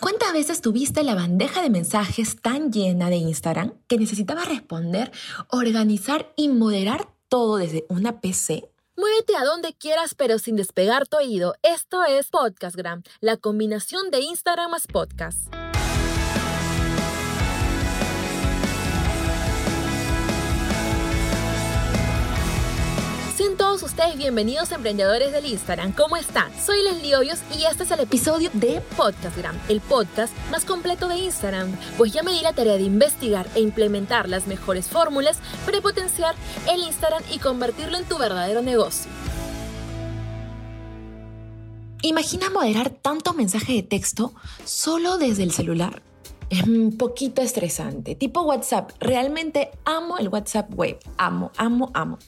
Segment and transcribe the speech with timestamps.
[0.00, 5.12] ¿Cuántas veces tuviste la bandeja de mensajes tan llena de Instagram que necesitabas responder,
[5.48, 8.70] organizar y moderar todo desde una PC?
[8.96, 11.54] Muévete a donde quieras pero sin despegar tu oído.
[11.62, 15.59] Esto es Podcastgram, la combinación de Instagram más podcast.
[24.16, 25.92] Bienvenidos emprendedores del Instagram.
[25.92, 26.50] ¿Cómo están?
[26.58, 31.18] Soy Leslie Hoyos y este es el episodio de Podcastgram, el podcast más completo de
[31.18, 31.70] Instagram.
[31.98, 36.34] Pues ya me di la tarea de investigar e implementar las mejores fórmulas para potenciar
[36.70, 39.10] el Instagram y convertirlo en tu verdadero negocio.
[42.00, 44.32] Imagina moderar tantos mensajes de texto
[44.64, 46.02] solo desde el celular.
[46.50, 48.16] Es un poquito estresante.
[48.16, 48.90] Tipo WhatsApp.
[48.98, 50.98] Realmente amo el WhatsApp web.
[51.16, 52.18] Amo, amo, amo.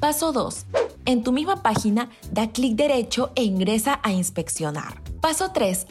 [0.00, 0.66] Paso 2.
[1.04, 5.02] En tu misma página, da clic derecho e ingresa a inspeccionar.
[5.20, 5.86] Paso 3.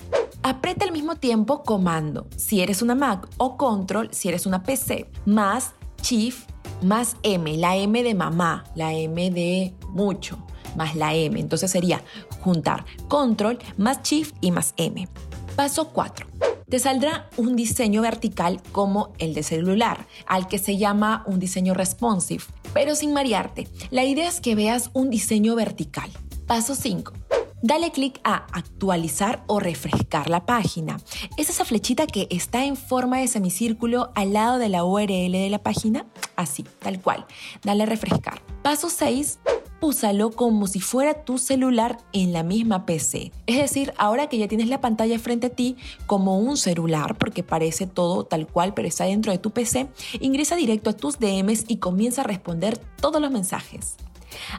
[0.47, 5.11] Aprieta al mismo tiempo comando, si eres una Mac, o control, si eres una PC,
[5.25, 6.49] más Shift,
[6.81, 10.37] más M, la M de mamá, la M de mucho,
[10.77, 11.37] más la M.
[11.37, 12.01] Entonces sería
[12.39, 15.09] juntar control más Shift y más M.
[15.57, 16.25] Paso 4.
[16.69, 21.73] Te saldrá un diseño vertical como el de celular, al que se llama un diseño
[21.73, 23.67] responsive, pero sin marearte.
[23.91, 26.09] La idea es que veas un diseño vertical.
[26.45, 27.26] Paso 5
[27.61, 30.97] Dale clic a actualizar o refrescar la página.
[31.37, 35.49] Es esa flechita que está en forma de semicírculo al lado de la URL de
[35.49, 36.05] la página.
[36.35, 37.25] Así, tal cual.
[37.63, 38.41] Dale a refrescar.
[38.61, 39.39] Paso 6
[39.81, 43.31] úsalo como si fuera tu celular en la misma PC.
[43.45, 47.43] Es decir, ahora que ya tienes la pantalla frente a ti como un celular, porque
[47.43, 49.87] parece todo tal cual, pero está dentro de tu PC,
[50.19, 53.97] ingresa directo a tus DMs y comienza a responder todos los mensajes.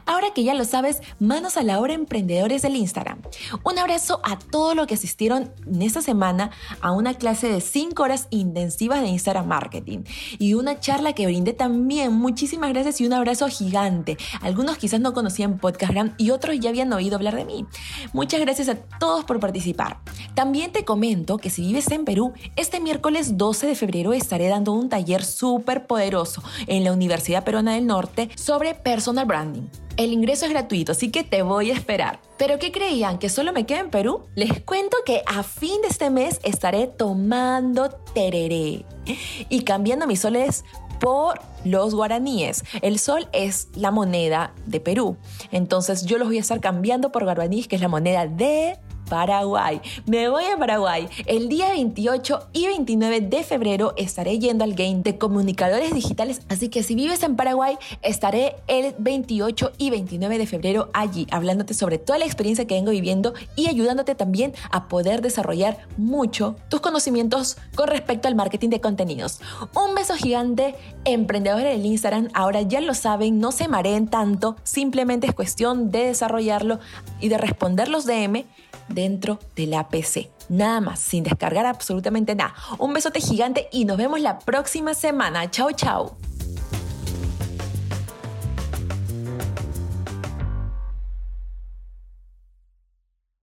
[0.05, 3.21] Ahora que ya lo sabes, manos a la obra emprendedores del Instagram.
[3.63, 6.51] Un abrazo a todos los que asistieron en esta semana
[6.81, 9.99] a una clase de 5 horas intensivas de Instagram Marketing
[10.37, 12.13] y una charla que brindé también.
[12.13, 14.17] Muchísimas gracias y un abrazo gigante.
[14.41, 17.65] Algunos quizás no conocían Podcastgram y otros ya habían oído hablar de mí.
[18.13, 19.99] Muchas gracias a todos por participar.
[20.33, 24.73] También te comento que si vives en Perú, este miércoles 12 de febrero estaré dando
[24.73, 29.68] un taller súper poderoso en la Universidad Peruana del Norte sobre personal branding.
[29.99, 32.21] El ingreso es gratuito, así que te voy a esperar.
[32.37, 33.19] ¿Pero qué creían?
[33.19, 34.29] ¿Que solo me quedo en Perú?
[34.33, 38.85] Les cuento que a fin de este mes estaré tomando tereré
[39.49, 40.63] y cambiando mis soles
[41.01, 42.63] por los guaraníes.
[42.81, 45.17] El sol es la moneda de Perú.
[45.51, 49.81] Entonces yo los voy a estar cambiando por guaraníes, que es la moneda de Paraguay.
[50.05, 51.09] Me voy a Paraguay.
[51.25, 56.69] El día 28 y 29 de febrero estaré yendo al game de comunicadores digitales, así
[56.69, 61.97] que si vives en Paraguay, estaré el 28 y 29 de febrero allí, hablándote sobre
[61.97, 67.57] toda la experiencia que vengo viviendo y ayudándote también a poder desarrollar mucho tus conocimientos
[67.75, 69.41] con respecto al marketing de contenidos.
[69.75, 75.25] Un beso gigante, emprendedores del Instagram, ahora ya lo saben, no se mareen tanto, simplemente
[75.25, 76.79] es cuestión de desarrollarlo
[77.19, 78.45] y de responder los DM
[78.99, 80.29] dentro de la PC.
[80.49, 82.53] Nada más, sin descargar absolutamente nada.
[82.77, 85.49] Un besote gigante y nos vemos la próxima semana.
[85.49, 86.28] Chao, chao.